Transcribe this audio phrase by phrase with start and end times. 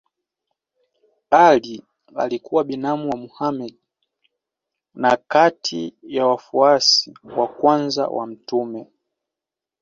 [1.31, 1.83] Ali
[2.15, 3.75] alikuwa binamu wa Mohammed
[4.93, 8.87] na kati ya wafuasi wa kwanza wa mtume.